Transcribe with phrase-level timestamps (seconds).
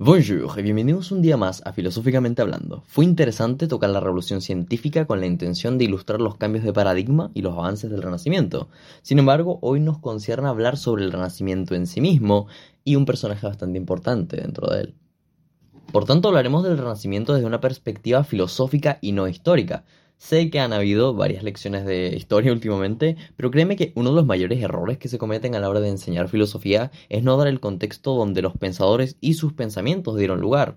[0.00, 2.84] Bonjour y bienvenidos un día más a Filosóficamente Hablando.
[2.86, 7.32] Fue interesante tocar la revolución científica con la intención de ilustrar los cambios de paradigma
[7.34, 8.68] y los avances del Renacimiento.
[9.02, 12.46] Sin embargo, hoy nos concierne hablar sobre el Renacimiento en sí mismo
[12.84, 14.94] y un personaje bastante importante dentro de él.
[15.90, 19.84] Por tanto, hablaremos del Renacimiento desde una perspectiva filosófica y no histórica,
[20.18, 24.26] Sé que han habido varias lecciones de historia últimamente, pero créeme que uno de los
[24.26, 27.60] mayores errores que se cometen a la hora de enseñar filosofía es no dar el
[27.60, 30.76] contexto donde los pensadores y sus pensamientos dieron lugar.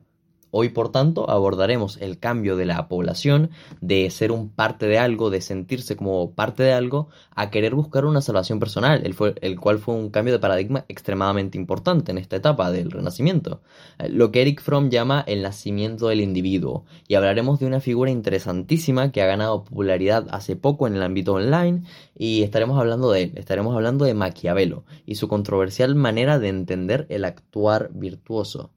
[0.54, 5.30] Hoy, por tanto, abordaremos el cambio de la población de ser un parte de algo,
[5.30, 9.96] de sentirse como parte de algo, a querer buscar una salvación personal, el, cual fue
[9.96, 13.62] un cambio de paradigma extremadamente importante en esta etapa del Renacimiento,
[13.98, 18.12] eh, lo que Eric Fromm llama el nacimiento del individuo, y hablaremos de una figura
[18.12, 21.84] interesantísima que ha ganado popularidad hace poco en el ámbito online,
[22.18, 27.06] y estaremos hablando de él, estaremos hablando de Maquiavelo y su controversial manera de entender
[27.10, 28.72] el actuar virtuoso.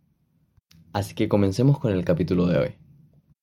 [0.95, 2.69] Así que comencemos con el capítulo de hoy.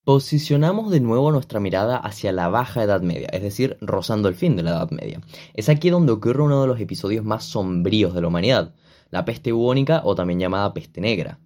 [0.06, 4.56] Posicionamos de nuevo nuestra mirada hacia la Baja Edad Media, es decir, rozando el fin
[4.56, 5.20] de la Edad Media.
[5.54, 8.74] Es aquí donde ocurre uno de los episodios más sombríos de la humanidad,
[9.10, 11.42] la peste bubónica o también llamada peste negra.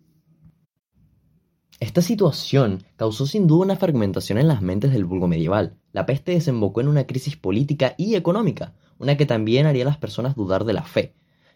[1.79, 5.75] Esta situación causó sin duda una fragmentación en las mentes del vulgo medieval.
[5.91, 9.97] La peste desembocó en una crisis política y económica, una que también haría a las
[9.97, 11.15] personas dudar de la fe,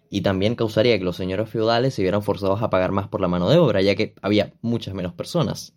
[0.10, 3.28] y también causaría que los señores feudales se vieran forzados a pagar más por la
[3.28, 5.74] mano de obra, ya que había muchas menos personas.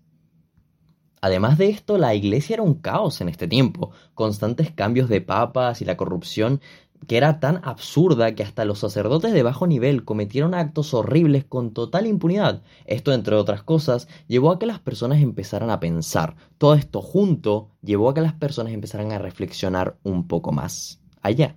[1.21, 5.81] Además de esto, la iglesia era un caos en este tiempo, constantes cambios de papas
[5.81, 6.61] y la corrupción
[7.07, 11.73] que era tan absurda que hasta los sacerdotes de bajo nivel cometieron actos horribles con
[11.73, 12.63] total impunidad.
[12.85, 16.37] Esto, entre otras cosas, llevó a que las personas empezaran a pensar.
[16.59, 21.57] Todo esto junto llevó a que las personas empezaran a reflexionar un poco más allá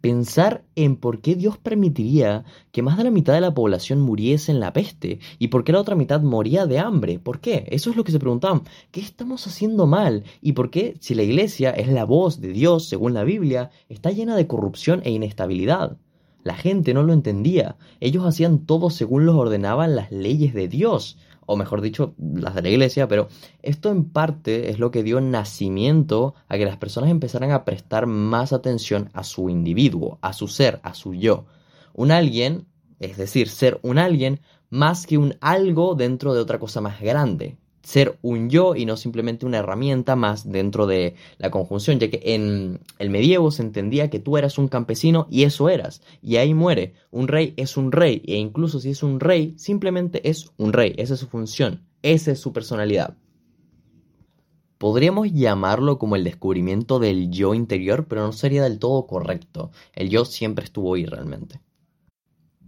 [0.00, 4.52] pensar en por qué Dios permitiría que más de la mitad de la población muriese
[4.52, 7.18] en la peste y por qué la otra mitad moría de hambre.
[7.18, 7.66] ¿Por qué?
[7.70, 8.62] Eso es lo que se preguntaban.
[8.90, 10.24] ¿Qué estamos haciendo mal?
[10.40, 14.10] ¿Y por qué, si la iglesia es la voz de Dios, según la Biblia, está
[14.10, 15.96] llena de corrupción e inestabilidad?
[16.42, 17.76] La gente no lo entendía.
[18.00, 21.18] Ellos hacían todo según los ordenaban las leyes de Dios
[21.50, 23.26] o mejor dicho, las de la iglesia, pero
[23.60, 28.06] esto en parte es lo que dio nacimiento a que las personas empezaran a prestar
[28.06, 31.46] más atención a su individuo, a su ser, a su yo.
[31.92, 32.68] Un alguien,
[33.00, 34.38] es decir, ser un alguien
[34.68, 38.96] más que un algo dentro de otra cosa más grande ser un yo y no
[38.96, 44.10] simplemente una herramienta más dentro de la conjunción, ya que en el medievo se entendía
[44.10, 46.94] que tú eras un campesino y eso eras, y ahí muere.
[47.10, 50.94] Un rey es un rey, e incluso si es un rey, simplemente es un rey,
[50.96, 53.16] esa es su función, esa es su personalidad.
[54.78, 59.70] Podríamos llamarlo como el descubrimiento del yo interior, pero no sería del todo correcto.
[59.92, 61.60] El yo siempre estuvo ahí realmente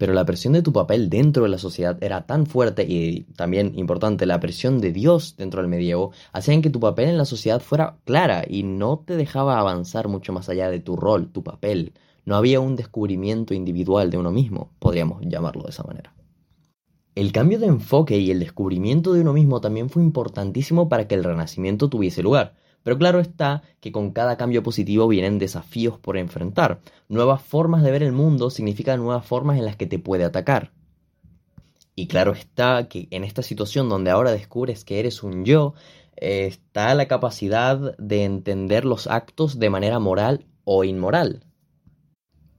[0.02, 3.78] pero la presión de tu papel dentro de la sociedad era tan fuerte y también
[3.78, 7.60] importante, la presión de Dios dentro del medievo, hacían que tu papel en la sociedad
[7.60, 11.92] fuera clara y no te dejaba avanzar mucho más allá de tu rol, tu papel.
[12.24, 16.12] No había un descubrimiento individual de uno mismo, podríamos llamarlo de esa manera.
[17.14, 21.14] El cambio de enfoque y el descubrimiento de uno mismo también fue importantísimo para que
[21.14, 22.56] el renacimiento tuviese lugar.
[22.82, 26.80] Pero claro está que con cada cambio positivo vienen desafíos por enfrentar.
[27.08, 30.72] Nuevas formas de ver el mundo significan nuevas formas en las que te puede atacar.
[31.94, 35.74] Y claro está que en esta situación donde ahora descubres que eres un yo,
[36.16, 41.44] está la capacidad de entender los actos de manera moral o inmoral.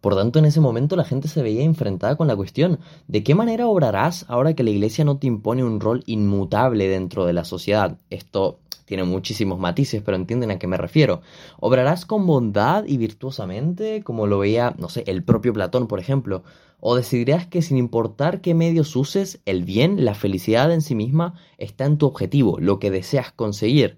[0.01, 3.35] Por tanto, en ese momento la gente se veía enfrentada con la cuestión, ¿de qué
[3.35, 7.45] manera obrarás ahora que la iglesia no te impone un rol inmutable dentro de la
[7.45, 7.97] sociedad?
[8.09, 11.21] Esto tiene muchísimos matices, pero entienden a qué me refiero.
[11.59, 16.43] ¿Obrarás con bondad y virtuosamente, como lo veía, no sé, el propio Platón, por ejemplo?
[16.79, 21.35] ¿O decidirás que sin importar qué medios uses, el bien, la felicidad en sí misma,
[21.57, 23.97] está en tu objetivo, lo que deseas conseguir,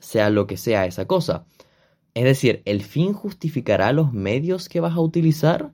[0.00, 1.46] sea lo que sea esa cosa?
[2.14, 5.72] Es decir, ¿el fin justificará los medios que vas a utilizar?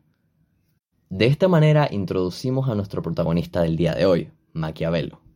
[1.11, 5.30] De esta manera introducimos a nuestro protagonista del día de hoy, Maquiavelo.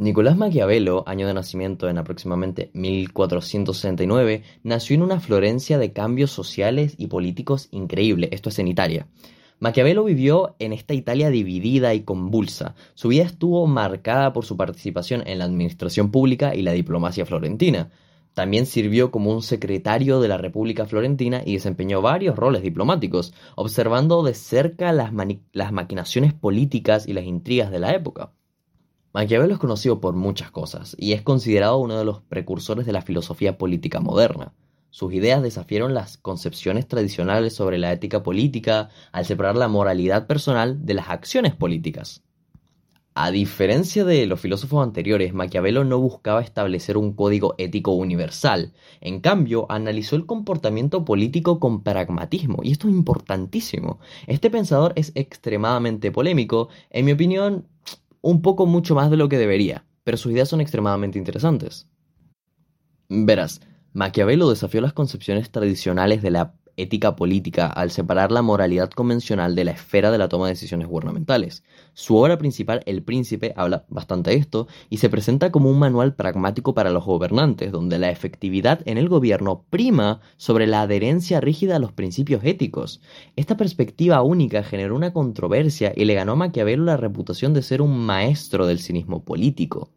[0.00, 6.94] Nicolás Maquiavelo, año de nacimiento en aproximadamente 1469, nació en una Florencia de cambios sociales
[6.96, 9.08] y políticos increíble, esto es en Italia.
[9.58, 12.76] Maquiavelo vivió en esta Italia dividida y convulsa.
[12.94, 17.90] Su vida estuvo marcada por su participación en la administración pública y la diplomacia florentina.
[18.32, 24.22] También sirvió como un secretario de la República Florentina y desempeñó varios roles diplomáticos, observando
[24.22, 25.12] de cerca las,
[25.52, 28.32] las maquinaciones políticas y las intrigas de la época.
[29.12, 33.02] Maquiavelo es conocido por muchas cosas y es considerado uno de los precursores de la
[33.02, 34.52] filosofía política moderna.
[34.90, 40.86] Sus ideas desafiaron las concepciones tradicionales sobre la ética política al separar la moralidad personal
[40.86, 42.22] de las acciones políticas.
[43.14, 48.72] A diferencia de los filósofos anteriores, Maquiavelo no buscaba establecer un código ético universal.
[49.00, 53.98] En cambio, analizó el comportamiento político con pragmatismo, y esto es importantísimo.
[54.28, 57.66] Este pensador es extremadamente polémico, en mi opinión,
[58.22, 61.88] un poco mucho más de lo que debería, pero sus ideas son extremadamente interesantes.
[63.08, 63.60] Verás,
[63.92, 69.64] Maquiavelo desafió las concepciones tradicionales de la ética política al separar la moralidad convencional de
[69.64, 71.62] la esfera de la toma de decisiones gubernamentales.
[71.94, 76.14] Su obra principal, El Príncipe, habla bastante de esto y se presenta como un manual
[76.14, 81.76] pragmático para los gobernantes, donde la efectividad en el gobierno prima sobre la adherencia rígida
[81.76, 83.00] a los principios éticos.
[83.36, 87.82] Esta perspectiva única generó una controversia y le ganó a Maquiavelo la reputación de ser
[87.82, 89.90] un maestro del cinismo político.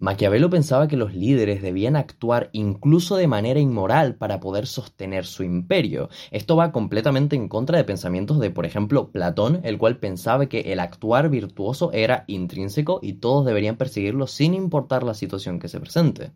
[0.00, 5.44] Maquiavelo pensaba que los líderes debían actuar incluso de manera inmoral para poder sostener su
[5.44, 6.08] imperio.
[6.30, 10.72] Esto va completamente en contra de pensamientos de, por ejemplo, Platón, el cual pensaba que
[10.72, 15.80] el actuar virtuoso era intrínseco y todos deberían perseguirlo sin importar la situación que se
[15.80, 16.32] presente.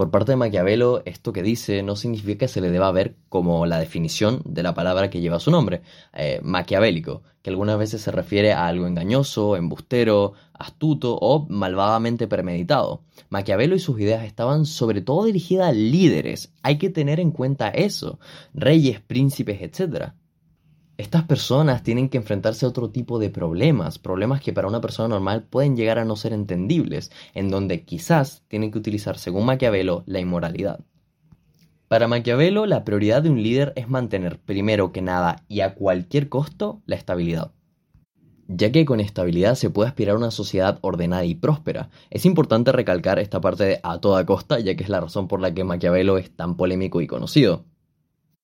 [0.00, 3.66] Por parte de Maquiavelo, esto que dice no significa que se le deba ver como
[3.66, 5.82] la definición de la palabra que lleva su nombre,
[6.14, 13.02] eh, maquiavélico, que algunas veces se refiere a algo engañoso, embustero, astuto o malvadamente premeditado.
[13.28, 17.68] Maquiavelo y sus ideas estaban sobre todo dirigidas a líderes, hay que tener en cuenta
[17.68, 18.18] eso,
[18.54, 20.14] reyes, príncipes, etc.
[21.00, 25.08] Estas personas tienen que enfrentarse a otro tipo de problemas, problemas que para una persona
[25.08, 30.02] normal pueden llegar a no ser entendibles, en donde quizás tienen que utilizar, según Maquiavelo,
[30.04, 30.80] la inmoralidad.
[31.88, 36.28] Para Maquiavelo, la prioridad de un líder es mantener, primero que nada y a cualquier
[36.28, 37.52] costo, la estabilidad.
[38.46, 41.88] Ya que con estabilidad se puede aspirar a una sociedad ordenada y próspera.
[42.10, 45.40] Es importante recalcar esta parte de a toda costa, ya que es la razón por
[45.40, 47.64] la que Maquiavelo es tan polémico y conocido.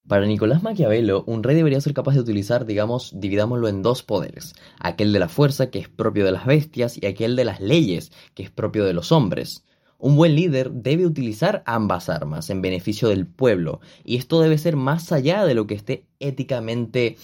[0.08, 4.54] Para Nicolás Maquiavelo, un rey debería ser capaz de utilizar, digamos, dividámoslo en dos poderes,
[4.78, 8.12] aquel de la fuerza, que es propio de las bestias, y aquel de las leyes,
[8.34, 9.64] que es propio de los hombres.
[9.98, 14.76] Un buen líder debe utilizar ambas armas en beneficio del pueblo, y esto debe ser
[14.76, 17.16] más allá de lo que esté éticamente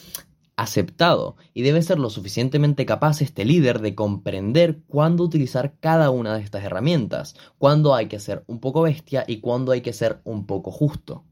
[0.56, 6.34] aceptado, y debe ser lo suficientemente capaz este líder de comprender cuándo utilizar cada una
[6.34, 10.20] de estas herramientas, cuándo hay que ser un poco bestia y cuándo hay que ser
[10.24, 11.22] un poco justo.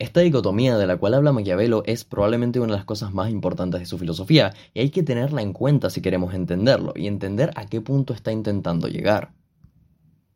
[0.00, 3.80] Esta dicotomía de la cual habla Maquiavelo es probablemente una de las cosas más importantes
[3.80, 7.66] de su filosofía y hay que tenerla en cuenta si queremos entenderlo y entender a
[7.66, 9.34] qué punto está intentando llegar.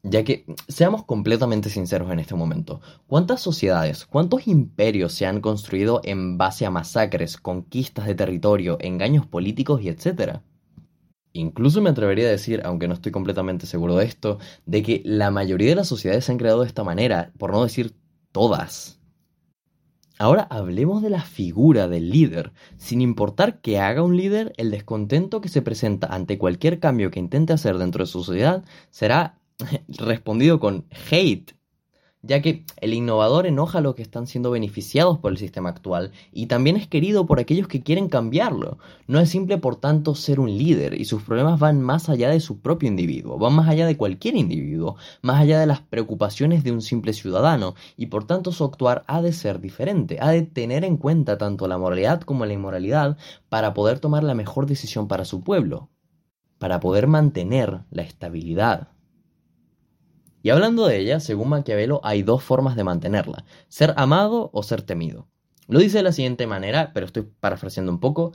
[0.03, 6.03] Ya que, seamos completamente sinceros en este momento, ¿cuántas sociedades, cuántos imperios se han construido
[6.05, 10.43] en base a masacres, conquistas de territorio, engaños políticos y etcétera?
[11.33, 15.31] Incluso me atrevería a decir, aunque no estoy completamente seguro de esto, de que la
[15.31, 17.95] mayoría de las sociedades se han creado de esta manera, por no decir
[18.31, 19.01] todas.
[20.19, 22.53] Ahora hablemos de la figura del líder.
[22.77, 27.19] Sin importar qué haga un líder, el descontento que se presenta ante cualquier cambio que
[27.19, 29.39] intente hacer dentro de su sociedad será
[29.89, 31.55] respondido con hate
[32.27, 36.13] ya que el innovador enoja a los que están siendo beneficiados por el sistema actual
[36.33, 38.79] y también es querido por aquellos que quieren cambiarlo.
[39.07, 42.41] No es simple, por tanto, ser un líder y sus problemas van más allá de
[42.41, 46.73] su propio individuo, van más allá de cualquier individuo, más allá de las preocupaciones de
[46.73, 50.85] un simple ciudadano y por tanto su actuar ha de ser diferente, ha de tener
[50.85, 53.19] en cuenta tanto la moralidad como la inmoralidad
[53.49, 55.91] para poder tomar la mejor decisión para su pueblo,
[56.59, 58.94] para poder mantener la estabilidad
[60.45, 64.83] y hablando de ella, según Maquiavelo, hay dos formas de mantenerla, ser amado o ser
[64.83, 65.27] temido.
[65.69, 68.33] Lo dice de la siguiente manera, pero estoy parafraseando un poco.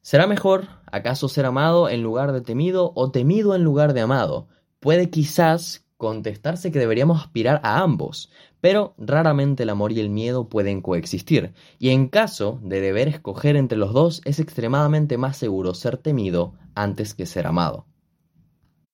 [0.00, 4.48] ¿Será mejor acaso ser amado en lugar de temido o temido en lugar de amado?
[4.80, 8.30] Puede quizás contestarse que deberíamos aspirar a ambos,
[8.62, 13.56] pero raramente el amor y el miedo pueden coexistir, y en caso de deber escoger
[13.56, 17.91] entre los dos es extremadamente más seguro ser temido antes que ser amado.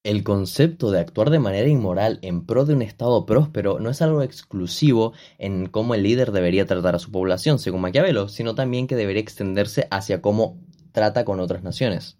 [0.05, 4.01] El concepto de actuar de manera inmoral en pro de un Estado próspero no es
[4.01, 8.87] algo exclusivo en cómo el líder debería tratar a su población, según Maquiavelo, sino también
[8.87, 10.61] que debería extenderse hacia cómo
[10.93, 12.17] trata con otras naciones.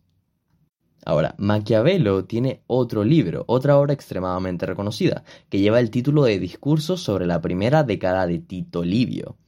[1.05, 7.01] Ahora, Maquiavelo tiene otro libro, otra obra extremadamente reconocida, que lleva el título de Discursos
[7.01, 9.39] sobre la primera década de Tito Livio.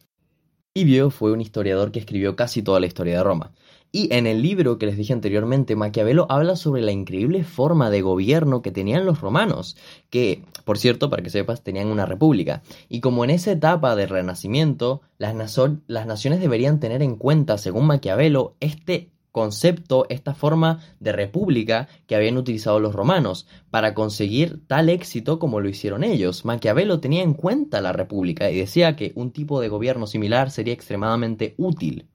[0.75, 3.53] Livio fue un historiador que escribió casi toda la historia de Roma.
[3.93, 8.03] Y en el libro que les dije anteriormente, Maquiavelo habla sobre la increíble forma de
[8.03, 9.77] gobierno que tenían los romanos,
[10.11, 12.63] que, por cierto, para que sepas, tenían una república.
[12.89, 15.35] Y como en esa etapa de renacimiento, las,
[15.89, 22.15] las naciones deberían tener en cuenta, según Maquiavelo, este concepto, esta forma de república que
[22.15, 26.45] habían utilizado los romanos para conseguir tal éxito como lo hicieron ellos.
[26.45, 30.75] Maquiavelo tenía en cuenta la república y decía que un tipo de gobierno similar sería
[30.75, 32.09] extremadamente útil.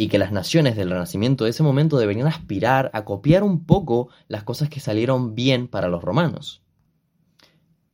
[0.00, 4.08] Y que las naciones del Renacimiento de ese momento deberían aspirar a copiar un poco
[4.28, 6.62] las cosas que salieron bien para los romanos.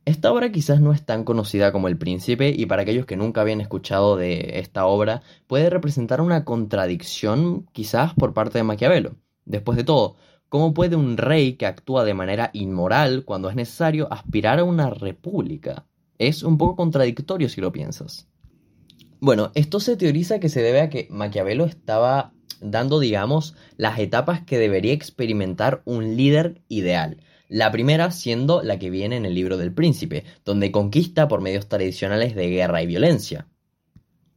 [0.05, 3.41] Esta obra quizás no es tan conocida como El Príncipe y para aquellos que nunca
[3.41, 9.15] habían escuchado de esta obra puede representar una contradicción quizás por parte de Maquiavelo.
[9.45, 10.15] Después de todo,
[10.47, 14.91] ¿cómo puede un rey que actúa de manera inmoral cuando es necesario aspirar a una
[14.91, 15.87] república?
[16.19, 18.27] Es un poco contradictorio si lo piensas.
[19.25, 24.41] Bueno, esto se teoriza que se debe a que Maquiavelo estaba dando, digamos, las etapas
[24.41, 27.17] que debería experimentar un líder ideal.
[27.49, 31.67] La primera siendo la que viene en el libro del príncipe, donde conquista por medios
[31.67, 33.47] tradicionales de guerra y violencia,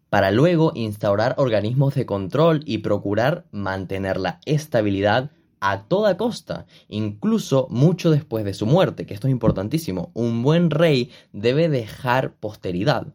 [0.08, 7.66] para luego instaurar organismos de control y procurar mantener la estabilidad a toda costa, incluso
[7.68, 10.12] mucho después de su muerte, que esto es importantísimo.
[10.14, 13.08] Un buen rey debe dejar posteridad.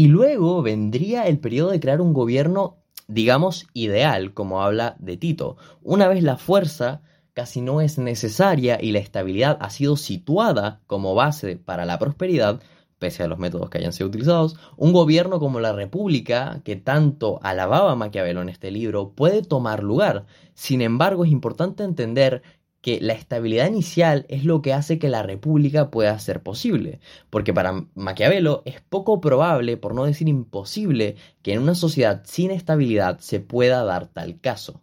[0.00, 5.58] Y luego vendría el periodo de crear un gobierno, digamos, ideal, como habla de Tito.
[5.82, 7.02] Una vez la fuerza
[7.34, 12.62] casi no es necesaria y la estabilidad ha sido situada como base para la prosperidad,
[12.98, 17.38] pese a los métodos que hayan sido utilizados, un gobierno como la República, que tanto
[17.42, 20.24] alababa Maquiavelo en este libro, puede tomar lugar.
[20.54, 22.42] Sin embargo, es importante entender
[22.80, 27.52] que la estabilidad inicial es lo que hace que la república pueda ser posible, porque
[27.54, 33.18] para Maquiavelo es poco probable, por no decir imposible, que en una sociedad sin estabilidad
[33.20, 34.80] se pueda dar tal caso.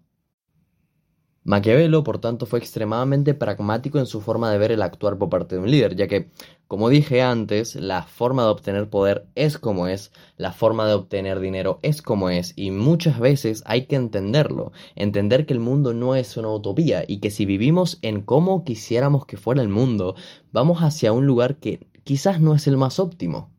[1.48, 5.56] Maquiavelo, por tanto, fue extremadamente pragmático en su forma de ver el actuar por parte
[5.56, 6.30] de un líder, ya que,
[6.68, 11.40] como dije antes, la forma de obtener poder es como es, la forma de obtener
[11.40, 16.16] dinero es como es, y muchas veces hay que entenderlo, entender que el mundo no
[16.16, 20.16] es una utopía y que si vivimos en cómo quisiéramos que fuera el mundo,
[20.52, 23.52] vamos hacia un lugar que quizás no es el más óptimo.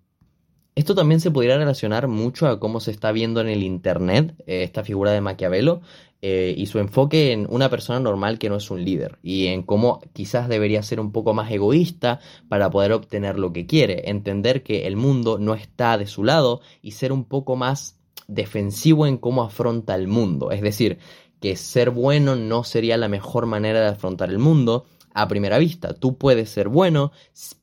[0.79, 4.63] Esto también se podría relacionar mucho a cómo se está viendo en el Internet eh,
[4.63, 5.81] esta figura de Maquiavelo
[6.21, 9.63] eh, y su enfoque en una persona normal que no es un líder y en
[9.63, 14.63] cómo quizás debería ser un poco más egoísta para poder obtener lo que quiere, entender
[14.63, 19.17] que el mundo no está de su lado y ser un poco más defensivo en
[19.17, 20.51] cómo afronta el mundo.
[20.51, 20.99] Es decir,
[21.41, 25.95] que ser bueno no sería la mejor manera de afrontar el mundo, a primera vista.
[25.95, 27.13] Tú puedes ser bueno,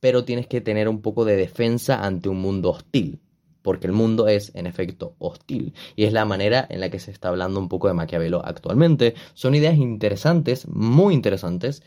[0.00, 3.20] pero tienes que tener un poco de defensa ante un mundo hostil,
[3.66, 5.74] porque el mundo es en efecto hostil.
[5.96, 9.16] Y es la manera en la que se está hablando un poco de Maquiavelo actualmente.
[9.34, 11.82] Son ideas interesantes, muy interesantes,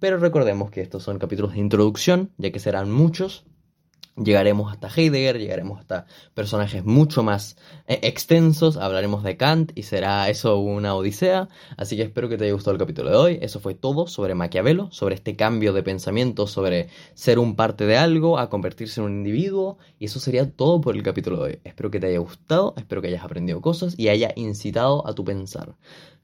[0.00, 3.46] pero recordemos que estos son capítulos de introducción, ya que serán muchos,
[4.16, 7.56] Llegaremos hasta Heidegger, llegaremos hasta personajes mucho más
[7.88, 11.48] eh, extensos, hablaremos de Kant y será eso una odisea.
[11.76, 13.38] Así que espero que te haya gustado el capítulo de hoy.
[13.42, 17.96] Eso fue todo sobre Maquiavelo, sobre este cambio de pensamiento, sobre ser un parte de
[17.96, 19.78] algo a convertirse en un individuo.
[19.98, 21.60] Y eso sería todo por el capítulo de hoy.
[21.64, 25.24] Espero que te haya gustado, espero que hayas aprendido cosas y haya incitado a tu
[25.24, 25.74] pensar.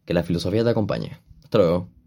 [0.05, 1.19] Que la filosofía te acompañe.
[1.43, 2.00] Hasta luego.